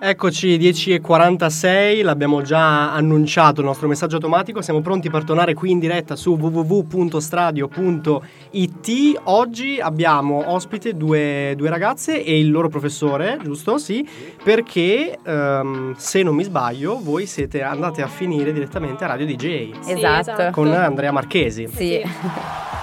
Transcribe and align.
Eccoci 0.00 0.56
10.46, 0.58 2.04
l'abbiamo 2.04 2.40
già 2.42 2.92
annunciato 2.92 3.62
il 3.62 3.66
nostro 3.66 3.88
messaggio 3.88 4.14
automatico, 4.14 4.62
siamo 4.62 4.80
pronti 4.80 5.10
per 5.10 5.24
tornare 5.24 5.54
qui 5.54 5.72
in 5.72 5.80
diretta 5.80 6.14
su 6.14 6.36
www.stradio.it. 6.36 9.20
Oggi 9.24 9.80
abbiamo 9.80 10.52
ospite 10.52 10.94
due, 10.94 11.54
due 11.56 11.68
ragazze 11.68 12.22
e 12.22 12.38
il 12.38 12.48
loro 12.48 12.68
professore, 12.68 13.40
giusto? 13.42 13.76
Sì, 13.78 14.08
perché 14.40 15.18
um, 15.24 15.96
se 15.96 16.22
non 16.22 16.36
mi 16.36 16.44
sbaglio 16.44 17.00
voi 17.02 17.26
siete 17.26 17.62
andate 17.62 18.00
a 18.00 18.06
finire 18.06 18.52
direttamente 18.52 19.02
a 19.02 19.08
Radio 19.08 19.26
DJ. 19.26 19.80
Sì, 19.80 19.94
esatto. 19.94 20.52
Con 20.52 20.72
Andrea 20.72 21.10
Marchesi. 21.10 21.66
Sì. 21.74 22.00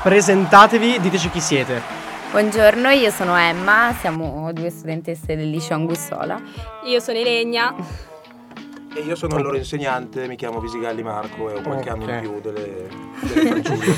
Presentatevi, 0.04 1.00
diteci 1.00 1.30
chi 1.30 1.40
siete. 1.40 1.95
Buongiorno, 2.32 2.89
io 2.89 3.12
sono 3.12 3.36
Emma, 3.38 3.96
siamo 4.00 4.52
due 4.52 4.70
studentesse 4.70 5.36
del 5.36 5.50
liceo 5.50 5.78
Angussola. 5.78 6.41
Io 6.86 7.00
sono 7.00 7.18
Ilenia. 7.18 7.73
E 8.94 9.00
io 9.02 9.16
sono 9.16 9.38
il 9.38 9.44
loro 9.44 9.55
insegnante, 9.55 10.27
mi 10.27 10.36
chiamo 10.36 10.59
Visigalli 10.59 11.02
Marco 11.03 11.50
e 11.50 11.55
ho 11.55 11.62
qualche 11.62 11.90
okay. 11.90 12.02
anno 12.02 12.12
in 12.12 12.20
più 12.20 12.41
delle, 12.41 12.88
delle 13.34 13.62
fanciulle. 13.62 13.95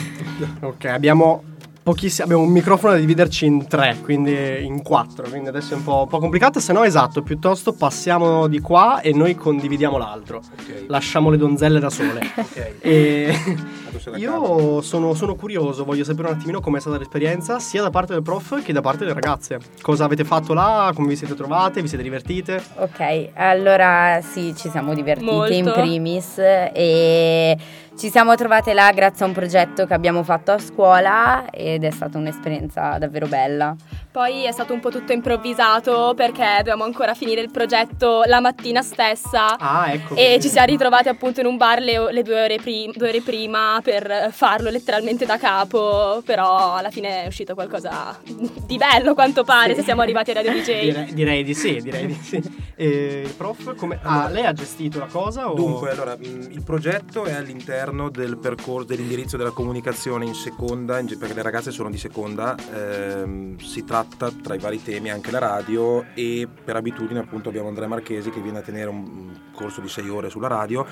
ok, 0.62 0.86
abbiamo 0.86 1.44
pochissimi, 1.88 2.26
abbiamo 2.26 2.44
un 2.44 2.52
microfono 2.52 2.92
da 2.92 3.00
dividerci 3.00 3.46
in 3.46 3.66
tre, 3.66 3.96
quindi 4.04 4.66
in 4.66 4.82
quattro, 4.82 5.26
quindi 5.30 5.48
adesso 5.48 5.74
è 5.74 5.78
un 5.78 5.86
po', 5.86 6.02
un 6.02 6.08
po 6.10 6.20
complicato, 6.20 6.60
se 6.60 6.74
no 6.74 6.84
esatto, 6.84 7.22
piuttosto 7.22 7.72
passiamo 7.72 8.48
di 8.48 8.60
qua 8.60 9.00
e 9.00 9.14
noi 9.14 9.36
condividiamo 9.36 9.98
l'altro, 9.98 10.42
okay. 10.52 10.84
lasciamo 10.88 11.30
le 11.30 11.38
donzelle 11.38 11.80
da 11.80 11.90
sole. 11.90 12.20
okay. 12.36 12.74
e 12.82 13.34
io 14.18 14.82
sono, 14.82 15.14
sono, 15.14 15.36
curioso, 15.36 15.86
voglio 15.86 16.04
sapere 16.04 16.28
un 16.28 16.34
attimino 16.34 16.60
com'è 16.60 16.82
stata 16.82 16.98
l'esperienza, 16.98 17.60
sia 17.60 17.82
da 17.82 17.90
parte 17.90 18.12
del 18.12 18.22
prof 18.22 18.62
che 18.62 18.74
da 18.74 18.82
parte 18.82 19.06
delle 19.06 19.14
ragazze. 19.14 19.58
Cosa 19.82 20.04
avete 20.04 20.26
fatto 20.26 20.54
là, 20.54 20.92
come 20.94 21.08
vi 21.08 21.16
siete 21.16 21.36
trovate, 21.36 21.82
vi 21.82 21.88
siete 21.88 22.04
divertite? 22.04 22.62
Ok, 22.80 23.30
allora 23.36 24.20
sì, 24.22 24.54
ci 24.58 24.70
siamo 24.70 24.94
divertite 24.94 25.32
Molto. 25.32 25.54
in 25.54 25.72
primis 25.74 26.38
e 26.38 27.58
ci 27.98 28.12
siamo 28.12 28.36
trovate 28.36 28.76
là 28.76 28.92
grazie 28.92 29.26
a 29.26 29.28
un 29.28 29.34
progetto 29.34 29.88
che 29.88 29.94
abbiamo 29.96 30.22
fatto 30.22 30.52
a 30.52 30.60
scuola 30.60 31.50
ed 31.50 31.84
è 31.84 31.90
stata 31.90 32.20
un'esperienza 32.20 33.00
davvero 33.00 33.26
bella. 33.26 33.76
Poi 34.18 34.46
è 34.46 34.52
stato 34.52 34.74
un 34.74 34.80
po' 34.80 34.90
tutto 34.90 35.12
improvvisato 35.12 36.14
perché 36.16 36.56
dovevamo 36.58 36.86
ancora 36.86 37.14
finire 37.14 37.40
il 37.40 37.52
progetto 37.52 38.24
la 38.26 38.40
mattina 38.40 38.82
stessa 38.82 39.60
ah, 39.60 39.92
ecco 39.92 40.16
e 40.16 40.26
così. 40.26 40.42
ci 40.42 40.50
siamo 40.50 40.66
ritrovati 40.66 41.08
appunto 41.08 41.40
in 41.40 41.46
un 41.46 41.56
bar 41.56 41.82
le, 41.82 42.12
le 42.12 42.24
due, 42.24 42.42
ore 42.42 42.58
prim- 42.58 42.98
due, 42.98 43.10
ore 43.10 43.22
prima 43.22 43.80
per 43.84 44.30
farlo 44.32 44.72
letteralmente 44.72 45.28
da 45.28 45.38
capo, 45.38 46.24
però 46.26 46.74
alla 46.74 46.90
fine 46.90 47.26
è 47.26 47.28
uscito 47.28 47.54
qualcosa 47.54 48.20
di 48.24 48.78
bello 48.78 49.14
quanto 49.14 49.44
pare 49.44 49.74
sì. 49.74 49.82
se 49.82 49.84
siamo 49.84 50.02
arrivati 50.02 50.32
a 50.32 50.34
Radio 50.34 50.52
DJ. 50.52 50.82
Direi, 50.88 51.14
direi 51.14 51.44
di 51.44 51.54
sì, 51.54 51.80
direi 51.80 52.08
di 52.08 52.18
sì. 52.20 52.42
E, 52.76 53.32
prof, 53.38 53.76
come, 53.76 54.00
ah, 54.02 54.30
lei 54.30 54.46
ha 54.46 54.54
gestito 54.54 54.98
la 54.98 55.06
cosa? 55.06 55.52
O? 55.52 55.54
Dunque, 55.54 55.92
allora, 55.92 56.18
il 56.20 56.64
progetto 56.64 57.26
è 57.26 57.34
all'interno 57.34 58.10
del 58.10 58.38
percorso 58.38 58.86
dell'indirizzo 58.88 59.38
della 59.38 59.52
comunicazione 59.52 60.26
in 60.26 60.34
seconda, 60.34 61.00
perché 61.20 61.34
le 61.34 61.42
ragazze 61.42 61.72
sono 61.72 61.90
di 61.90 61.98
seconda, 61.98 62.56
ehm, 62.74 63.58
si 63.58 63.84
tratta 63.84 64.07
tra 64.16 64.56
i 64.56 64.60
vari 64.60 64.82
temi 64.82 65.10
anche 65.10 65.32
la 65.32 65.40
radio 65.40 66.06
e 66.14 66.48
per 66.64 66.76
abitudine 66.76 67.20
appunto 67.20 67.50
abbiamo 67.50 67.68
Andrea 67.68 67.88
Marchesi 67.88 68.30
che 68.30 68.42
viene 68.42 68.60
a 68.60 68.62
tenere 68.62 68.90
un 68.90 69.52
corso 69.54 69.82
di 69.82 69.90
sei 69.90 70.10
ore 70.10 70.30
sulla 70.30 70.48
radio 70.48 70.86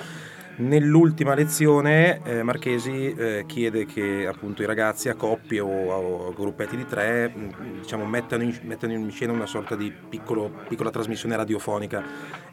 Nell'ultima 0.57 1.35
lezione 1.35 2.21
eh, 2.23 2.41
Marchesi 2.41 3.13
eh, 3.13 3.43
chiede 3.45 3.85
che 3.85 4.25
appunto 4.25 4.61
i 4.61 4.65
ragazzi 4.65 5.09
a 5.09 5.15
coppie 5.15 5.59
o 5.59 6.29
a, 6.29 6.33
gruppetti 6.33 6.77
di 6.77 6.85
tre 6.85 7.29
mm, 7.29 7.81
diciamo, 7.81 8.05
mettano, 8.05 8.43
in, 8.43 8.57
mettano, 8.61 8.93
in, 8.93 9.11
scena 9.11 9.33
una 9.33 9.47
sorta 9.47 9.75
di 9.75 9.91
piccolo, 9.91 10.49
piccola 10.69 10.91
trasmissione 10.91 11.35
radiofonica 11.35 12.01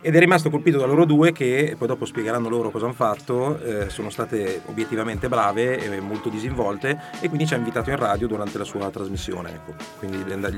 ed 0.01 0.17
è 0.17 0.19
rimasto 0.19 0.51
colpito 0.51 0.79
da 0.79 0.87
loro 0.87 1.05
due 1.05 1.31
che 1.31 1.77
poi 1.79 1.87
dopo 1.87 2.05
spiegheranno 2.05 2.49
loro 2.49 2.71
cosa 2.71 2.87
hanno 2.87 2.95
fatto, 2.95 3.61
eh, 3.61 3.89
sono 3.89 4.11
state 4.11 4.63
obiettivamente 4.67 5.29
brave 5.29 5.79
e 5.79 6.01
molto 6.01 6.29
disinvolte 6.29 6.99
e 7.21 7.29
quindi 7.29 7.47
ci 7.47 7.55
ha 7.55 7.57
invitato 7.57 7.91
in 7.91 7.97
radio 7.97 8.27
durante 8.27 8.59
la 8.59 8.65
sua 8.65 8.91
trasmissione. 8.91 9.53
Ecco. 9.53 9.75
Quindi 9.99 10.25
la, 10.27 10.51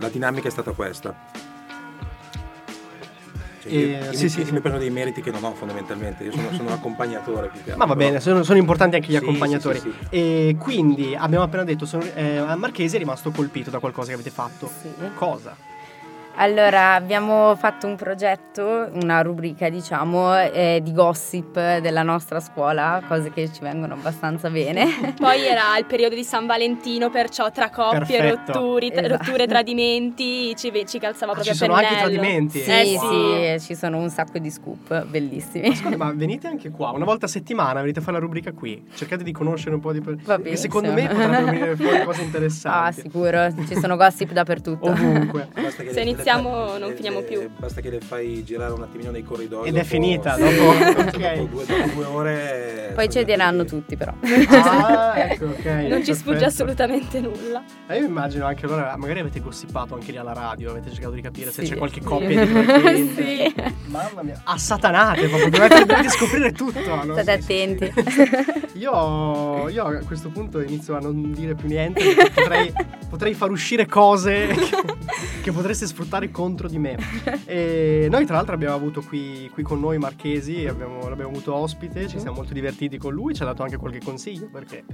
la 0.00 0.08
dinamica 0.08 0.48
è 0.48 0.50
stata 0.50 0.72
questa. 0.72 1.58
Cioè, 3.60 3.72
io, 3.72 3.86
io, 3.88 4.12
sì, 4.12 4.24
mi, 4.24 4.28
sì, 4.30 4.52
mi 4.52 4.60
prendo 4.60 4.78
dei 4.78 4.88
meriti 4.90 5.20
che 5.20 5.30
non 5.30 5.44
ho 5.44 5.52
fondamentalmente, 5.52 6.24
io 6.24 6.32
sono, 6.32 6.48
sono 6.52 6.68
un 6.68 6.74
accompagnatore 6.74 7.48
più 7.48 7.62
che 7.62 7.72
altro. 7.72 7.76
Ma 7.76 7.84
va 7.84 7.94
bene, 7.94 8.18
sono, 8.20 8.42
sono 8.42 8.58
importanti 8.58 8.96
anche 8.96 9.12
gli 9.12 9.16
accompagnatori. 9.16 9.78
Sì, 9.78 9.92
e 10.08 10.56
quindi 10.58 11.14
abbiamo 11.14 11.44
appena 11.44 11.64
detto, 11.64 11.84
sono, 11.84 12.04
eh, 12.14 12.42
Marchese 12.56 12.96
è 12.96 12.98
rimasto 12.98 13.30
colpito 13.30 13.68
da 13.68 13.78
qualcosa 13.78 14.08
che 14.08 14.14
avete 14.14 14.30
fatto. 14.30 14.70
Cosa? 15.14 15.54
Allora, 16.40 16.94
abbiamo 16.94 17.54
fatto 17.54 17.86
un 17.86 17.96
progetto, 17.96 18.88
una 18.94 19.20
rubrica 19.20 19.68
diciamo 19.68 20.34
eh, 20.38 20.80
di 20.82 20.90
gossip 20.94 21.52
della 21.80 22.02
nostra 22.02 22.40
scuola, 22.40 23.02
cose 23.06 23.30
che 23.30 23.52
ci 23.52 23.60
vengono 23.60 23.92
abbastanza 23.92 24.48
bene. 24.48 24.86
Poi 25.20 25.44
era 25.44 25.76
il 25.76 25.84
periodo 25.84 26.14
di 26.14 26.24
San 26.24 26.46
Valentino, 26.46 27.10
perciò 27.10 27.50
tra 27.50 27.68
coppie, 27.68 28.30
rotturi, 28.30 28.90
esatto. 28.90 29.08
rotture, 29.08 29.46
tradimenti, 29.46 30.56
ci, 30.56 30.72
ci 30.86 30.98
calzava 30.98 31.32
ah, 31.32 31.34
proprio 31.34 31.54
ci 31.54 31.62
a 31.62 31.66
pennello. 31.66 31.82
Ci 31.82 31.94
sono 31.94 31.96
anche 31.96 31.96
tradimenti? 31.96 32.60
Sì, 32.60 32.70
eh, 32.70 32.96
wow. 32.96 33.58
sì, 33.58 33.66
ci 33.66 33.74
sono 33.74 33.98
un 33.98 34.08
sacco 34.08 34.38
di 34.38 34.50
scoop 34.50 35.04
bellissimi. 35.04 35.68
Ascolta, 35.68 35.98
ma 35.98 36.10
venite 36.14 36.46
anche 36.46 36.70
qua, 36.70 36.92
una 36.92 37.04
volta 37.04 37.26
a 37.26 37.28
settimana 37.28 37.82
venite 37.82 37.98
a 37.98 38.02
fare 38.02 38.14
la 38.14 38.22
rubrica 38.22 38.52
qui, 38.52 38.82
cercate 38.94 39.24
di 39.24 39.32
conoscere 39.32 39.74
un 39.74 39.82
po' 39.82 39.92
di 39.92 40.00
persone. 40.00 40.38
Perché 40.38 40.56
secondo 40.56 40.90
me 40.90 41.06
potrebbero 41.06 41.44
venire 41.44 41.76
fuori 41.76 42.02
cose 42.02 42.22
interessanti. 42.24 42.98
Ah, 42.98 43.02
sicuro, 43.02 43.52
ci 43.68 43.78
sono 43.78 43.96
gossip 43.96 44.32
dappertutto. 44.32 44.88
Ovunque. 44.88 45.48
Se 45.90 46.00
iniziamo 46.00 46.29
non 46.38 46.92
finiamo 46.94 47.22
più. 47.22 47.50
Basta 47.58 47.80
che 47.80 47.90
le 47.90 48.00
fai 48.00 48.44
girare 48.44 48.72
un 48.72 48.82
attimino 48.82 49.10
nei 49.10 49.22
corridoi. 49.22 49.68
Ed 49.68 49.72
dopo, 49.72 49.84
è 49.84 49.86
finita, 49.86 50.36
dopo, 50.36 50.68
okay. 51.00 51.38
dopo, 51.38 51.56
due, 51.56 51.66
dopo 51.66 51.88
due, 51.94 52.04
ore. 52.04 52.92
Poi 52.94 53.08
cederanno 53.08 53.64
tutti 53.64 53.96
però. 53.96 54.12
Ah, 54.48 55.14
ecco, 55.16 55.46
ok. 55.46 55.64
Non 55.90 56.04
ci 56.04 56.14
sfugge 56.14 56.44
assolutamente 56.44 57.20
nulla. 57.20 57.62
E 57.86 57.98
io 57.98 58.06
immagino 58.06 58.46
anche 58.46 58.66
allora, 58.66 58.94
magari 58.96 59.20
avete 59.20 59.40
gossipato 59.40 59.94
anche 59.94 60.12
lì 60.12 60.18
alla 60.18 60.32
radio, 60.32 60.70
avete 60.70 60.90
cercato 60.90 61.14
di 61.14 61.20
capire 61.20 61.50
sì. 61.50 61.64
se 61.64 61.72
c'è 61.72 61.78
qualche 61.78 62.00
coppia 62.00 62.44
di 62.44 63.12
Sì. 63.14 63.54
Mamma 63.86 64.22
mia, 64.22 64.40
assatanate 64.44 65.26
proprio, 65.28 65.50
dovete, 65.50 65.84
dovete 65.86 66.08
scoprire 66.08 66.52
tutto. 66.52 67.04
No? 67.04 67.12
State 67.14 67.32
attenti. 67.32 67.92
Io, 68.74 69.68
io, 69.68 69.84
a 69.84 70.02
questo 70.04 70.28
punto 70.30 70.60
inizio 70.60 70.96
a 70.96 71.00
non 71.00 71.32
dire 71.32 71.54
più 71.54 71.68
niente, 71.68 72.02
potrei, 72.34 72.72
potrei 73.08 73.34
far 73.34 73.50
uscire 73.50 73.86
cose 73.86 74.46
che, 74.46 75.40
che 75.42 75.52
potreste 75.52 75.86
sfruttare 75.86 76.19
contro 76.28 76.50
contro 76.50 76.68
di 76.68 76.78
me. 76.78 76.96
e 77.46 78.08
noi 78.10 78.26
tra 78.26 78.36
l'altro 78.36 78.54
abbiamo 78.54 78.74
avuto 78.74 79.00
qui, 79.02 79.48
qui 79.52 79.62
con 79.62 79.80
noi 79.80 79.98
Marchesi, 79.98 80.66
abbiamo, 80.66 81.08
l'abbiamo 81.08 81.30
avuto 81.30 81.54
ospite, 81.54 82.08
ci 82.08 82.18
siamo 82.18 82.36
molto 82.36 82.52
divertiti 82.52 82.98
con 82.98 83.14
lui, 83.14 83.34
ci 83.34 83.42
ha 83.42 83.46
dato 83.46 83.62
anche 83.62 83.76
qualche 83.76 84.00
consiglio 84.00 84.48
perché 84.50 84.84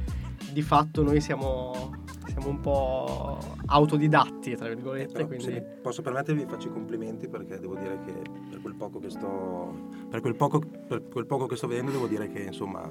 di 0.52 0.62
fatto 0.62 1.02
noi 1.02 1.20
siamo, 1.20 1.92
siamo 2.26 2.48
un 2.48 2.60
po' 2.60 3.38
autodidatti, 3.66 4.54
tra 4.54 4.68
virgolette. 4.68 5.12
Però, 5.12 5.26
quindi... 5.26 5.62
Posso 5.82 6.02
permettervi, 6.02 6.44
faccio 6.46 6.68
i 6.68 6.72
complimenti 6.72 7.28
perché 7.28 7.58
devo 7.58 7.74
dire 7.74 7.98
che 8.04 8.12
per 8.50 8.60
quel 8.60 8.74
poco 8.74 8.98
che 8.98 9.10
sto, 9.10 9.88
per 10.08 10.20
quel 10.20 10.34
poco, 10.34 10.60
per 10.60 11.08
quel 11.08 11.26
poco 11.26 11.46
che 11.46 11.56
sto 11.56 11.66
vedendo, 11.66 11.90
devo 11.90 12.06
dire 12.06 12.28
che 12.28 12.40
insomma 12.40 12.90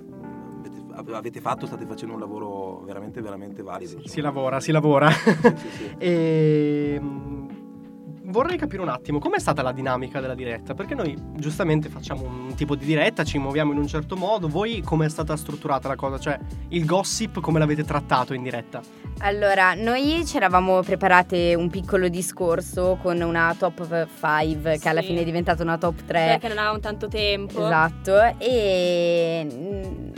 avete 1.13 1.41
fatto, 1.41 1.65
state 1.65 1.85
facendo 1.85 2.13
un 2.13 2.21
lavoro 2.21 2.81
veramente, 2.85 3.21
veramente 3.21 3.61
valido. 3.61 3.99
Si, 4.01 4.07
si 4.07 4.21
lavora, 4.21 4.59
si 4.59 4.71
lavora. 4.71 5.09
Sì, 5.11 5.69
sì. 5.69 5.95
e, 5.97 6.93
ehm, 6.97 7.54
vorrei 8.35 8.57
capire 8.57 8.81
un 8.81 8.89
attimo 8.89 9.19
com'è 9.19 9.39
stata 9.39 9.61
la 9.61 9.71
dinamica 9.71 10.19
della 10.19 10.35
diretta, 10.35 10.73
perché 10.73 10.93
noi 10.93 11.17
giustamente 11.35 11.87
facciamo 11.87 12.23
un 12.23 12.53
tipo 12.53 12.75
di 12.75 12.83
diretta, 12.83 13.23
ci 13.23 13.37
muoviamo 13.37 13.71
in 13.71 13.77
un 13.77 13.87
certo 13.87 14.17
modo, 14.17 14.49
voi 14.49 14.81
come 14.81 15.05
è 15.05 15.09
stata 15.09 15.37
strutturata 15.37 15.87
la 15.87 15.95
cosa, 15.95 16.19
cioè 16.19 16.37
il 16.69 16.83
gossip 16.83 17.39
come 17.39 17.59
l'avete 17.59 17.85
trattato 17.85 18.33
in 18.33 18.43
diretta? 18.43 18.81
Allora, 19.19 19.73
noi 19.73 20.25
ci 20.25 20.35
eravamo 20.35 20.81
preparate 20.81 21.55
un 21.55 21.69
piccolo 21.69 22.09
discorso 22.09 22.99
con 23.01 23.21
una 23.21 23.55
top 23.57 24.05
5 24.19 24.79
che 24.79 24.89
alla 24.89 25.01
fine 25.01 25.21
è 25.21 25.23
diventata 25.23 25.63
una 25.63 25.77
top 25.77 26.03
3. 26.03 26.25
Perché 26.31 26.49
non 26.49 26.57
avevamo 26.57 26.79
tanto 26.79 27.07
tempo. 27.07 27.65
Esatto, 27.65 28.35
e 28.37 29.47
mm, 29.49 30.11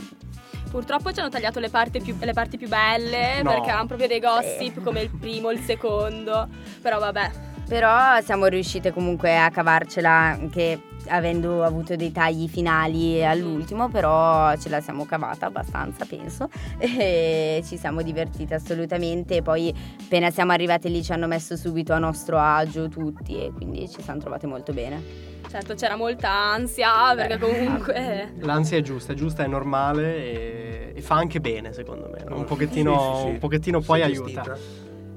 Purtroppo 0.68 1.12
ci 1.12 1.20
hanno 1.20 1.30
tagliato 1.30 1.60
le 1.60 1.70
parti 1.70 2.00
più, 2.00 2.14
le 2.20 2.32
parti 2.32 2.58
più 2.58 2.68
belle 2.68 3.42
no. 3.42 3.50
perché 3.50 3.68
avevamo 3.68 3.86
proprio 3.86 4.08
dei 4.08 4.20
gossip 4.20 4.82
come 4.82 5.02
il 5.02 5.10
primo, 5.10 5.50
il 5.50 5.60
secondo. 5.60 6.46
Però 6.82 6.98
vabbè, 6.98 7.47
però 7.68 8.20
siamo 8.22 8.46
riuscite 8.46 8.92
comunque 8.92 9.38
a 9.38 9.50
cavarcela 9.50 10.10
anche 10.10 10.80
avendo 11.08 11.62
avuto 11.62 11.96
dei 11.96 12.10
tagli 12.12 12.48
finali 12.48 13.24
all'ultimo, 13.24 13.88
però 13.88 14.56
ce 14.56 14.68
la 14.68 14.80
siamo 14.80 15.04
cavata 15.04 15.46
abbastanza, 15.46 16.04
penso, 16.04 16.48
e 16.78 17.62
ci 17.64 17.76
siamo 17.76 18.02
divertite 18.02 18.54
assolutamente. 18.54 19.42
Poi 19.42 19.72
appena 20.00 20.30
siamo 20.30 20.52
arrivate 20.52 20.88
lì 20.88 21.02
ci 21.02 21.12
hanno 21.12 21.26
messo 21.26 21.56
subito 21.56 21.92
a 21.92 21.98
nostro 21.98 22.38
agio 22.38 22.88
tutti 22.88 23.40
e 23.42 23.52
quindi 23.52 23.88
ci 23.88 24.02
siamo 24.02 24.18
trovate 24.20 24.46
molto 24.46 24.72
bene. 24.72 25.36
Certo, 25.48 25.74
c'era 25.74 25.96
molta 25.96 26.30
ansia 26.30 27.14
perché 27.14 27.38
Beh, 27.38 27.46
comunque... 27.46 28.34
L'ansia 28.40 28.76
è 28.76 28.82
giusta, 28.82 29.12
è 29.12 29.16
giusta, 29.16 29.44
è 29.44 29.46
normale 29.46 30.16
e, 30.16 30.92
e 30.94 31.00
fa 31.00 31.14
anche 31.14 31.40
bene 31.40 31.72
secondo 31.72 32.10
me. 32.10 32.22
No? 32.28 32.36
Un 32.36 32.44
pochettino, 32.44 32.92
sì, 32.92 33.16
sì, 33.16 33.22
sì. 33.22 33.28
Un 33.30 33.38
pochettino 33.38 33.80
poi 33.80 34.02
aiuta. 34.02 34.56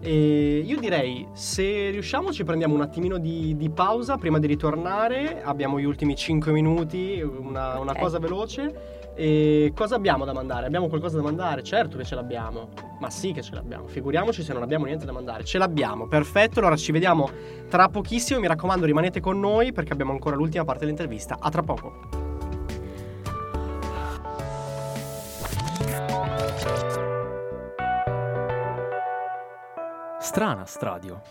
E 0.04 0.64
io 0.66 0.80
direi, 0.80 1.28
se 1.34 1.92
riusciamo 1.92 2.32
ci 2.32 2.44
prendiamo 2.44 2.74
un 2.74 2.82
attimino 2.82 3.20
di, 3.20 3.56
di 3.56 3.70
pausa 3.70 4.18
prima 4.18 4.40
di 4.40 4.48
ritornare, 4.48 5.44
abbiamo 5.44 5.80
gli 5.80 5.84
ultimi 5.84 6.16
5 6.16 6.52
minuti, 6.52 7.22
una, 7.22 7.78
una 7.80 7.96
cosa 7.96 8.18
veloce. 8.18 9.00
E 9.14 9.74
cosa 9.76 9.96
abbiamo 9.96 10.26
da 10.26 10.34
mandare? 10.34 10.66
Abbiamo 10.66 10.88
qualcosa 10.88 11.18
da 11.18 11.24
mandare? 11.24 11.62
Certo 11.64 11.98
che 11.98 12.04
ce 12.04 12.16
l'abbiamo. 12.16 12.70
Ma 13.00 13.10
sì 13.10 13.32
che 13.34 13.42
ce 13.42 13.54
l'abbiamo. 13.54 13.88
Figuriamoci 13.88 14.42
se 14.42 14.54
non 14.54 14.64
abbiamo 14.64 14.86
niente 14.86 15.06
da 15.06 15.12
mandare. 15.12 15.44
Ce 15.44 15.58
l'abbiamo. 15.58 16.08
Perfetto. 16.08 16.60
Allora 16.60 16.78
ci 16.78 16.92
vediamo 16.92 17.30
tra 17.70 17.90
pochissimo. 17.90 18.40
Mi 18.40 18.48
raccomando, 18.48 18.86
rimanete 18.86 19.20
con 19.20 19.40
noi 19.40 19.74
perché 19.74 19.94
abbiamo 19.94 20.12
ancora 20.12 20.36
l'ultima 20.36 20.64
parte 20.64 20.82
dell'intervista. 20.82 21.38
A 21.40 21.50
tra 21.50 21.62
poco. 21.62 22.21
Strana 30.32 30.66
Stradio. 30.66 31.22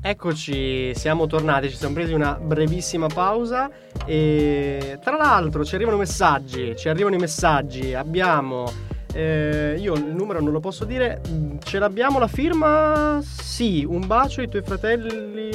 Eccoci, 0.00 0.94
siamo 0.94 1.26
tornati, 1.26 1.68
ci 1.68 1.74
siamo 1.74 1.94
presi 1.94 2.12
una 2.12 2.34
brevissima 2.40 3.08
pausa 3.08 3.68
e 4.04 5.00
tra 5.02 5.16
l'altro 5.16 5.64
ci 5.64 5.74
arrivano 5.74 5.96
messaggi, 5.96 6.76
ci 6.76 6.88
arrivano 6.88 7.16
i 7.16 7.18
messaggi, 7.18 7.92
abbiamo, 7.92 8.70
eh, 9.12 9.74
io 9.80 9.94
il 9.94 10.04
numero 10.04 10.40
non 10.40 10.52
lo 10.52 10.60
posso 10.60 10.84
dire, 10.84 11.20
mm, 11.28 11.56
ce 11.64 11.80
l'abbiamo 11.80 12.20
la 12.20 12.28
firma? 12.28 13.18
Sì, 13.22 13.84
un 13.84 14.06
bacio 14.06 14.42
ai 14.42 14.48
tuoi 14.48 14.62
fratelli, 14.62 15.50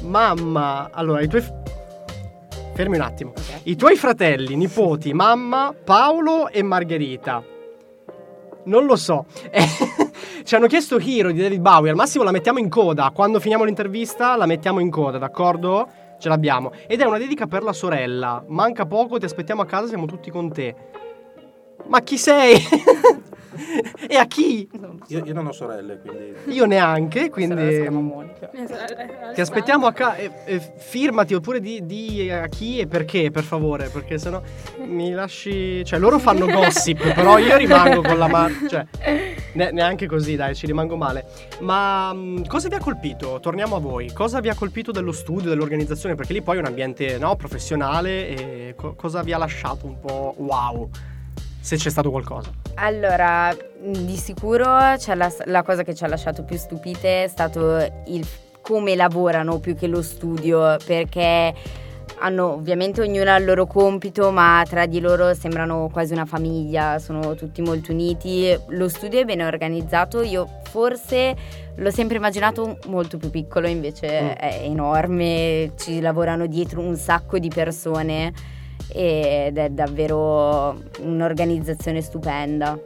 mamma, 0.00 0.90
allora 0.92 1.20
i 1.20 1.28
tuoi... 1.28 1.42
f- 1.42 1.54
Fermi 2.74 2.96
un 2.96 3.02
attimo, 3.02 3.32
i 3.64 3.76
tuoi 3.76 3.94
fratelli, 3.94 4.56
nipoti, 4.56 5.12
mamma, 5.12 5.72
Paolo 5.84 6.48
e 6.48 6.64
Margherita. 6.64 7.44
Non 8.64 8.86
lo 8.86 8.96
so. 8.96 9.26
Eh, 9.50 9.64
Ci 10.44 10.54
hanno 10.54 10.66
chiesto 10.66 10.98
Hero 10.98 11.30
di 11.30 11.40
David 11.40 11.60
Bowie. 11.60 11.90
Al 11.90 11.96
massimo 11.96 12.24
la 12.24 12.30
mettiamo 12.30 12.58
in 12.58 12.68
coda. 12.68 13.10
Quando 13.14 13.40
finiamo 13.40 13.64
l'intervista 13.64 14.36
la 14.36 14.46
mettiamo 14.46 14.80
in 14.80 14.90
coda, 14.90 15.18
d'accordo? 15.18 15.88
Ce 16.18 16.28
l'abbiamo. 16.28 16.72
Ed 16.86 17.00
è 17.00 17.04
una 17.04 17.18
dedica 17.18 17.46
per 17.46 17.62
la 17.62 17.72
sorella. 17.72 18.44
Manca 18.48 18.86
poco, 18.86 19.18
ti 19.18 19.24
aspettiamo 19.24 19.62
a 19.62 19.66
casa, 19.66 19.88
siamo 19.88 20.06
tutti 20.06 20.30
con 20.30 20.52
te. 20.52 20.74
Ma 21.86 22.00
chi 22.00 22.16
sei? 22.16 22.56
e 24.08 24.16
a 24.16 24.26
chi? 24.26 24.68
Io, 25.08 25.24
io 25.24 25.34
non 25.34 25.46
ho 25.46 25.52
sorelle, 25.52 25.98
quindi. 25.98 26.34
Io 26.54 26.64
neanche, 26.64 27.30
quindi... 27.30 27.88
Monica. 27.90 28.50
Ti 29.34 29.40
aspettiamo 29.40 29.86
a 29.86 29.92
casa. 29.92 30.16
firmati 30.76 31.34
oppure 31.34 31.60
di, 31.60 31.84
di 31.84 32.30
a 32.30 32.46
chi 32.48 32.78
e 32.78 32.86
perché, 32.86 33.30
per 33.30 33.42
favore. 33.42 33.88
Perché 33.88 34.18
sennò 34.18 34.40
mi 34.86 35.12
lasci. 35.12 35.84
Cioè, 35.84 35.98
loro 35.98 36.18
fanno 36.18 36.46
gossip, 36.50 37.12
però 37.14 37.38
io 37.38 37.56
rimango 37.56 38.02
con 38.02 38.18
la 38.18 38.28
mano. 38.28 38.54
Cioè, 38.68 38.86
ne- 39.54 39.70
neanche 39.70 40.06
così, 40.06 40.36
dai, 40.36 40.54
ci 40.54 40.66
rimango 40.66 40.96
male. 40.96 41.26
Ma 41.60 42.12
mh, 42.12 42.46
cosa 42.46 42.68
vi 42.68 42.74
ha 42.74 42.80
colpito? 42.80 43.38
Torniamo 43.40 43.76
a 43.76 43.80
voi. 43.80 44.12
Cosa 44.12 44.40
vi 44.40 44.48
ha 44.48 44.54
colpito 44.54 44.92
dello 44.92 45.12
studio, 45.12 45.48
dell'organizzazione? 45.48 46.14
Perché 46.14 46.32
lì 46.32 46.42
poi 46.42 46.56
è 46.56 46.60
un 46.60 46.66
ambiente 46.66 47.18
no, 47.18 47.36
professionale. 47.36 48.28
E 48.28 48.74
co- 48.76 48.94
cosa 48.94 49.22
vi 49.22 49.32
ha 49.32 49.38
lasciato 49.38 49.86
un 49.86 49.98
po' 50.00 50.34
wow? 50.38 50.88
Se 51.62 51.76
c'è 51.76 51.90
stato 51.90 52.10
qualcosa. 52.10 52.50
Allora, 52.74 53.56
di 53.80 54.16
sicuro 54.16 54.66
c'è 54.96 55.14
la, 55.14 55.32
la 55.44 55.62
cosa 55.62 55.84
che 55.84 55.94
ci 55.94 56.02
ha 56.02 56.08
lasciato 56.08 56.42
più 56.42 56.56
stupite 56.56 57.24
è 57.24 57.28
stato 57.28 57.78
il 58.06 58.26
come 58.60 58.96
lavorano 58.96 59.60
più 59.60 59.76
che 59.76 59.86
lo 59.86 60.02
studio, 60.02 60.76
perché 60.84 61.54
hanno 62.18 62.52
ovviamente 62.52 63.00
ognuno 63.00 63.30
ha 63.30 63.36
il 63.36 63.44
loro 63.44 63.66
compito, 63.66 64.32
ma 64.32 64.64
tra 64.68 64.86
di 64.86 65.00
loro 65.00 65.34
sembrano 65.34 65.88
quasi 65.92 66.12
una 66.12 66.26
famiglia, 66.26 66.98
sono 66.98 67.34
tutti 67.36 67.62
molto 67.62 67.92
uniti. 67.92 68.56
Lo 68.68 68.88
studio 68.88 69.20
è 69.20 69.24
ben 69.24 69.40
organizzato, 69.40 70.22
io 70.22 70.60
forse 70.64 71.34
l'ho 71.76 71.90
sempre 71.90 72.16
immaginato 72.16 72.78
molto 72.86 73.18
più 73.18 73.30
piccolo, 73.30 73.68
invece 73.68 74.22
Mm. 74.22 74.28
è 74.30 74.60
enorme, 74.64 75.72
ci 75.78 76.00
lavorano 76.00 76.46
dietro 76.46 76.80
un 76.80 76.96
sacco 76.96 77.38
di 77.38 77.48
persone 77.48 78.32
ed 78.92 79.58
è 79.58 79.68
davvero 79.70 80.80
un'organizzazione 81.00 82.00
stupenda. 82.00 82.78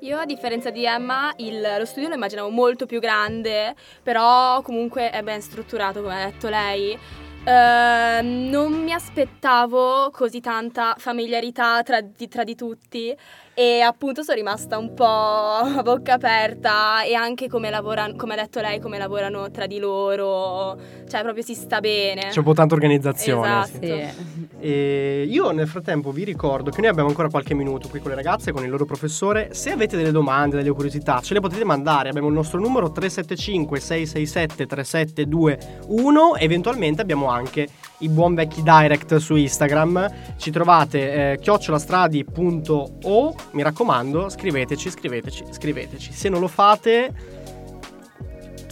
Io 0.00 0.18
a 0.18 0.26
differenza 0.26 0.70
di 0.70 0.84
Emma 0.84 1.32
il- 1.38 1.76
lo 1.78 1.84
studio 1.86 2.08
lo 2.10 2.14
immaginavo 2.14 2.50
molto 2.50 2.84
più 2.84 3.00
grande, 3.00 3.74
però 4.02 4.60
comunque 4.60 5.10
è 5.10 5.22
ben 5.22 5.40
strutturato 5.40 6.02
come 6.02 6.22
ha 6.22 6.26
detto 6.26 6.48
lei. 6.48 6.98
Ehm, 7.46 8.48
non 8.48 8.72
mi 8.72 8.92
aspettavo 8.92 10.10
così 10.10 10.40
tanta 10.40 10.94
familiarità 10.98 11.82
tra 11.82 12.00
di, 12.00 12.26
tra 12.26 12.42
di 12.42 12.54
tutti 12.54 13.16
e 13.54 13.80
appunto 13.80 14.22
sono 14.22 14.36
rimasta 14.36 14.78
un 14.78 14.94
po' 14.94 15.04
a 15.04 15.80
bocca 15.82 16.14
aperta 16.14 17.04
e 17.04 17.14
anche 17.14 17.48
come 17.48 17.70
lavorano, 17.70 18.16
come 18.16 18.34
ha 18.34 18.36
detto 18.36 18.60
lei, 18.60 18.80
come 18.80 18.98
lavorano 18.98 19.50
tra 19.50 19.66
di 19.66 19.78
loro, 19.78 20.76
cioè 21.08 21.22
proprio 21.22 21.44
si 21.44 21.54
sta 21.54 21.78
bene. 21.80 22.28
C'è 22.30 22.38
un 22.38 22.44
po' 22.44 22.54
tanta 22.54 22.74
organizzazione. 22.74 23.62
Esatto. 23.62 23.78
sì. 23.80 24.52
E 24.58 25.26
io 25.28 25.52
nel 25.52 25.68
frattempo 25.68 26.10
vi 26.10 26.24
ricordo 26.24 26.70
che 26.70 26.80
noi 26.80 26.90
abbiamo 26.90 27.08
ancora 27.08 27.28
qualche 27.28 27.54
minuto 27.54 27.88
qui 27.88 28.00
con 28.00 28.10
le 28.10 28.16
ragazze, 28.16 28.50
con 28.50 28.64
il 28.64 28.70
loro 28.70 28.86
professore. 28.86 29.50
Se 29.52 29.70
avete 29.70 29.96
delle 29.96 30.10
domande, 30.10 30.56
delle 30.56 30.70
curiosità, 30.70 31.20
ce 31.20 31.34
le 31.34 31.40
potete 31.40 31.64
mandare. 31.64 32.08
Abbiamo 32.08 32.28
il 32.28 32.34
nostro 32.34 32.58
numero 32.58 32.90
375 32.90 33.78
667 33.78 34.66
3721. 34.66 36.36
Eventualmente 36.36 37.02
abbiamo 37.02 37.28
anche 37.28 37.68
i 37.98 38.08
buon 38.08 38.34
vecchi 38.34 38.62
direct 38.62 39.16
su 39.16 39.36
Instagram. 39.36 40.12
Ci 40.36 40.50
trovate 40.50 41.32
eh, 41.32 41.38
chiocciolastradi.o. 41.38 43.34
Mi 43.52 43.62
raccomando, 43.62 44.28
scriveteci, 44.28 44.90
scriveteci, 44.90 45.44
scriveteci. 45.50 46.12
Se 46.12 46.28
non 46.28 46.40
lo 46.40 46.48
fate, 46.48 47.12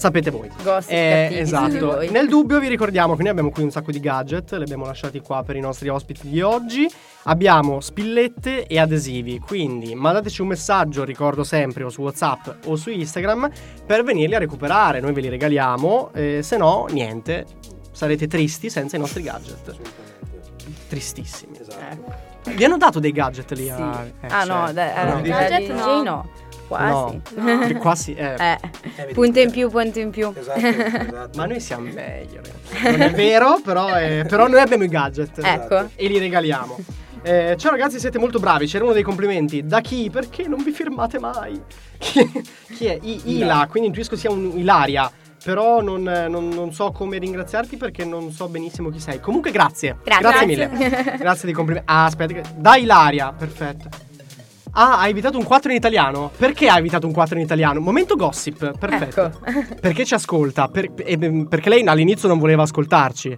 sapete 0.02 0.30
voi. 0.30 0.50
Gossip 0.62 0.90
Eh, 0.90 1.28
esatto. 1.38 1.86
voi. 1.86 2.10
Nel 2.10 2.28
dubbio 2.28 2.58
vi 2.58 2.68
ricordiamo 2.68 3.14
che 3.14 3.22
noi 3.22 3.30
abbiamo 3.30 3.50
qui 3.50 3.62
un 3.62 3.70
sacco 3.70 3.92
di 3.92 4.00
gadget, 4.00 4.52
li 4.54 4.62
abbiamo 4.62 4.84
lasciati 4.84 5.20
qua 5.20 5.44
per 5.44 5.54
i 5.54 5.60
nostri 5.60 5.88
ospiti 5.88 6.28
di 6.28 6.40
oggi. 6.40 6.90
Abbiamo 7.24 7.78
spillette 7.78 8.66
e 8.66 8.80
adesivi, 8.80 9.38
quindi 9.38 9.94
mandateci 9.94 10.40
un 10.42 10.48
messaggio, 10.48 11.04
ricordo 11.04 11.44
sempre, 11.44 11.84
o 11.84 11.88
su 11.88 12.02
WhatsApp 12.02 12.66
o 12.66 12.74
su 12.74 12.90
Instagram 12.90 13.48
per 13.86 14.02
venirli 14.02 14.34
a 14.34 14.38
recuperare, 14.40 14.98
noi 14.98 15.12
ve 15.12 15.20
li 15.20 15.28
regaliamo, 15.28 16.10
eh, 16.14 16.40
se 16.42 16.56
no 16.56 16.86
niente, 16.90 17.46
sarete 18.02 18.26
tristi 18.26 18.68
senza 18.68 18.96
i 18.96 18.98
nostri 18.98 19.22
gadget. 19.22 19.76
Tristissimi. 20.88 21.56
Esatto. 21.60 22.30
Vi 22.50 22.64
hanno 22.64 22.76
dato 22.76 22.98
dei 22.98 23.12
gadget 23.12 23.52
lì? 23.52 23.64
Sì. 23.66 23.70
a- 23.70 24.04
eh, 24.20 24.26
ah 24.28 24.44
no, 24.44 24.66
certo. 24.66 24.72
dai, 24.72 24.94
No. 24.94 25.00
allora, 25.00 25.20
Gadget 25.20 25.68
da 25.72 25.84
no. 25.84 26.02
No. 26.02 26.28
Quasi. 26.66 27.20
No. 27.36 27.58
Che 27.60 27.74
qua 27.76 27.94
sì, 27.94 28.14
eh. 28.14 28.34
Eh, 28.36 28.58
Eh, 28.60 28.60
vedi, 28.96 29.12
punto 29.12 29.38
in 29.38 29.48
eh, 29.48 29.50
più, 29.52 29.68
punto 29.70 29.98
in 30.00 30.10
più. 30.10 30.32
Esatto, 30.36 30.58
esatto. 30.66 31.30
Ma 31.38 31.46
noi 31.46 31.60
siamo 31.60 31.84
meglio, 31.84 32.40
ragazzi. 32.42 32.90
Non 32.90 33.00
è 33.02 33.10
vero, 33.12 33.60
però, 33.62 33.86
però 34.26 34.48
noi 34.48 34.58
abbiamo 34.60 34.82
i 34.82 34.88
gadget. 34.88 35.38
Ecco. 35.40 35.90
E 35.94 36.08
li 36.08 36.18
regaliamo. 36.18 36.76
Eh, 37.22 37.54
ciao 37.56 37.70
ragazzi, 37.70 38.00
siete 38.00 38.18
molto 38.18 38.40
bravi. 38.40 38.66
C'era 38.66 38.82
uno 38.82 38.94
dei 38.94 39.04
complimenti. 39.04 39.64
Da 39.64 39.80
chi? 39.80 40.10
Perché 40.10 40.48
non 40.48 40.60
vi 40.64 40.72
firmate 40.72 41.20
mai? 41.20 41.60
Chi, 42.02 42.28
chi 42.74 42.86
è? 42.86 42.98
I- 43.00 43.36
Ila, 43.38 43.68
quindi 43.70 43.88
intuisco 43.90 44.16
sia 44.16 44.30
un 44.32 44.50
Ilaria. 44.56 45.08
Però 45.44 45.80
non, 45.80 46.02
non- 46.02 46.48
non 46.48 46.72
so 46.72 46.92
come 46.92 47.18
ringraziarti 47.18 47.76
perché 47.76 48.04
non 48.04 48.30
so 48.30 48.48
benissimo 48.48 48.90
chi 48.90 49.00
sei. 49.00 49.18
Comunque, 49.20 49.50
grazie. 49.50 49.96
Grazie. 50.04 50.46
mille. 50.46 50.70
grazie 51.18 51.46
dei 51.46 51.52
complimenti. 51.54 51.88
Ah, 51.90 52.04
aspetta. 52.04 52.32
che- 52.34 52.42
Da 52.56 52.76
Ilaria, 52.76 53.32
perfetto. 53.36 53.88
Ah, 54.74 55.00
hai 55.00 55.10
evitato 55.10 55.36
un 55.36 55.44
4 55.44 55.70
in 55.70 55.76
italiano? 55.76 56.30
Perché 56.36 56.68
hai 56.68 56.78
evitato 56.78 57.06
un 57.06 57.12
4 57.12 57.36
in 57.36 57.42
italiano? 57.44 57.80
Momento 57.80 58.16
gossip, 58.16 58.78
perfetto. 58.78 59.24
Ecco. 59.26 59.74
Perché 59.80 60.04
ci 60.06 60.14
ascolta? 60.14 60.68
Per- 60.68 60.92
e- 60.96 61.46
perché 61.48 61.68
lei 61.68 61.84
all'inizio 61.84 62.26
non 62.28 62.38
voleva 62.38 62.62
ascoltarci. 62.62 63.36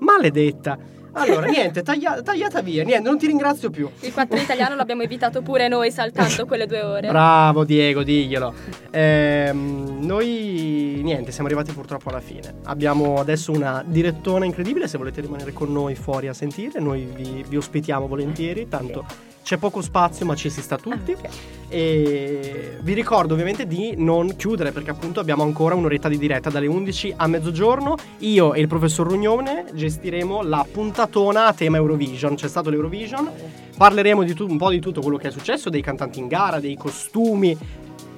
Maledetta. 0.00 0.78
Allora, 1.18 1.46
niente, 1.46 1.82
taglia- 1.82 2.20
tagliata 2.22 2.60
via. 2.60 2.84
Niente, 2.84 3.08
non 3.08 3.18
ti 3.18 3.26
ringrazio 3.26 3.70
più. 3.70 3.88
Il 4.00 4.12
4 4.12 4.36
italiano 4.36 4.74
l'abbiamo 4.74 5.02
evitato 5.02 5.40
pure 5.42 5.66
noi 5.68 5.90
saltando 5.90 6.44
quelle 6.46 6.66
due 6.66 6.82
ore. 6.82 7.08
Bravo 7.08 7.64
Diego, 7.64 8.02
diglielo. 8.02 8.52
Ehm, 8.90 9.98
noi, 10.04 11.00
niente, 11.02 11.30
siamo 11.32 11.46
arrivati 11.48 11.72
purtroppo 11.72 12.10
alla 12.10 12.20
fine. 12.20 12.56
Abbiamo 12.64 13.16
adesso 13.16 13.52
una 13.52 13.82
direttona 13.86 14.44
incredibile. 14.44 14.88
Se 14.88 14.98
volete 14.98 15.20
rimanere 15.20 15.52
con 15.52 15.72
noi 15.72 15.94
fuori 15.94 16.28
a 16.28 16.34
sentire, 16.34 16.80
noi 16.80 17.06
vi, 17.14 17.44
vi 17.48 17.56
ospitiamo 17.56 18.06
volentieri. 18.06 18.68
Tanto 18.68 19.04
c'è 19.46 19.58
poco 19.58 19.80
spazio, 19.80 20.26
ma 20.26 20.34
ci 20.34 20.50
si 20.50 20.60
sta 20.60 20.76
tutti. 20.76 21.12
Ok. 21.12 21.28
E 21.68 22.78
vi 22.80 22.94
ricordo 22.94 23.34
ovviamente 23.34 23.64
di 23.64 23.94
non 23.96 24.34
chiudere 24.34 24.72
perché 24.72 24.90
appunto 24.90 25.20
abbiamo 25.20 25.44
ancora 25.44 25.76
un'oretta 25.76 26.08
di 26.08 26.18
diretta 26.18 26.50
dalle 26.50 26.66
11 26.66 27.14
a 27.16 27.28
mezzogiorno. 27.28 27.94
Io 28.18 28.54
e 28.54 28.60
il 28.60 28.66
professor 28.66 29.06
Rugnone 29.06 29.66
gestiremo 29.72 30.42
la 30.42 30.66
puntatona 30.68 31.46
a 31.46 31.52
tema 31.52 31.76
Eurovision. 31.76 32.34
C'è 32.34 32.48
stato 32.48 32.70
l'Eurovision. 32.70 33.30
Parleremo 33.76 34.24
di 34.24 34.34
tu- 34.34 34.50
un 34.50 34.58
po' 34.58 34.70
di 34.70 34.80
tutto 34.80 35.00
quello 35.00 35.16
che 35.16 35.28
è 35.28 35.30
successo, 35.30 35.70
dei 35.70 35.80
cantanti 35.80 36.18
in 36.18 36.26
gara, 36.26 36.58
dei 36.58 36.76
costumi. 36.76 37.56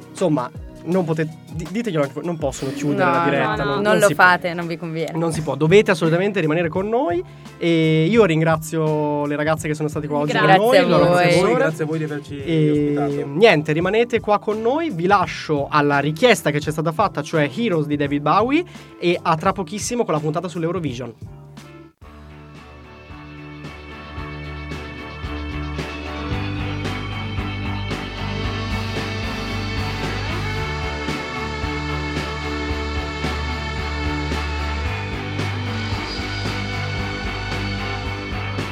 Insomma, 0.08 0.50
non 0.88 1.04
potete, 1.04 1.32
diteglielo 1.70 2.02
anche 2.02 2.14
voi, 2.14 2.24
non 2.24 2.36
possono 2.38 2.70
chiudere 2.72 3.04
No, 3.04 3.10
la 3.16 3.24
diretta. 3.24 3.54
no, 3.56 3.64
no. 3.64 3.74
Non, 3.74 3.82
non 3.82 3.98
lo 3.98 4.06
si 4.08 4.14
può. 4.14 4.24
fate, 4.24 4.54
non 4.54 4.66
vi 4.66 4.76
conviene. 4.76 5.18
Non 5.18 5.32
si 5.32 5.42
può, 5.42 5.54
dovete 5.54 5.90
assolutamente 5.90 6.40
rimanere 6.40 6.68
con 6.68 6.88
noi 6.88 7.22
e 7.58 8.06
io 8.10 8.24
ringrazio 8.24 9.24
le 9.26 9.36
ragazze 9.36 9.68
che 9.68 9.74
sono 9.74 9.88
state 9.88 10.06
qua 10.06 10.18
oggi 10.18 10.32
Grazie 10.32 10.56
con 10.56 10.66
noi, 10.66 10.76
a 10.78 10.84
voi. 10.86 10.98
Grazie 10.98 11.40
a 11.40 11.44
voi, 11.44 11.54
grazie 11.54 11.84
a 11.84 11.86
voi 11.86 11.98
di 11.98 12.04
averci 12.04 12.42
E 12.44 12.96
ospitato. 12.98 13.28
niente, 13.34 13.72
rimanete 13.72 14.20
qua 14.20 14.38
con 14.38 14.60
noi, 14.60 14.90
vi 14.90 15.06
lascio 15.06 15.66
alla 15.70 15.98
richiesta 15.98 16.50
che 16.50 16.60
ci 16.60 16.68
è 16.68 16.72
stata 16.72 16.92
fatta, 16.92 17.22
cioè 17.22 17.50
Heroes 17.54 17.86
di 17.86 17.96
David 17.96 18.22
Bowie 18.22 18.64
e 18.98 19.18
a 19.20 19.36
tra 19.36 19.52
pochissimo 19.52 20.04
con 20.04 20.14
la 20.14 20.20
puntata 20.20 20.48
sull'Eurovision. 20.48 21.12